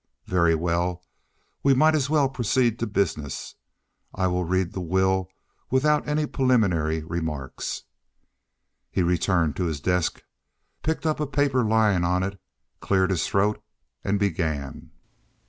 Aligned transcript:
"Very 0.25 0.55
well. 0.55 1.03
We 1.61 1.75
might 1.75 1.93
as 1.93 2.09
well 2.09 2.27
proceed 2.27 2.79
to 2.79 2.87
business. 2.87 3.53
I 4.15 4.25
will 4.25 4.41
just 4.45 4.51
read 4.51 4.71
the 4.73 4.81
will 4.81 5.29
without 5.69 6.07
any 6.07 6.25
preliminary 6.25 7.03
remarks." 7.03 7.83
He 8.89 9.03
turned 9.19 9.55
to 9.57 9.65
his 9.65 9.79
desk, 9.79 10.23
picked 10.81 11.05
up 11.05 11.19
a 11.19 11.27
paper 11.27 11.63
lying 11.63 11.99
upon 12.03 12.23
it, 12.23 12.41
cleared 12.79 13.11
his 13.11 13.27
throat, 13.27 13.61
and 14.03 14.17
began. 14.17 14.89